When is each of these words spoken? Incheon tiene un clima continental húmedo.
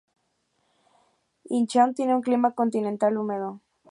Incheon 1.57 1.93
tiene 1.93 2.15
un 2.15 2.23
clima 2.23 2.55
continental 2.55 3.19
húmedo. 3.19 3.61